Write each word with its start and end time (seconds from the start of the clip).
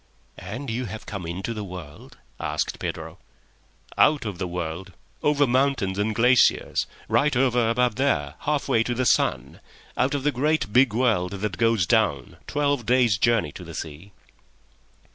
"And 0.39 0.71
you 0.71 0.85
have 0.85 1.05
come 1.05 1.27
into 1.27 1.53
the 1.53 1.63
world?" 1.63 2.17
asked 2.39 2.79
Pedro. 2.79 3.19
"Out 3.99 4.25
of 4.25 4.39
the 4.39 4.47
world. 4.47 4.93
Over 5.21 5.45
mountains 5.45 5.99
and 5.99 6.15
glaciers; 6.15 6.87
right 7.07 7.35
over 7.37 7.69
above 7.69 7.97
there, 7.97 8.33
half 8.39 8.67
way 8.67 8.81
to 8.81 8.95
the 8.95 9.05
sun. 9.05 9.59
Out 9.95 10.15
of 10.15 10.23
the 10.23 10.31
great, 10.31 10.73
big 10.73 10.93
world 10.95 11.33
that 11.33 11.59
goes 11.59 11.85
down, 11.85 12.37
twelve 12.47 12.87
days' 12.87 13.19
journey 13.19 13.51
to 13.51 13.63
the 13.63 13.75
sea." 13.75 14.11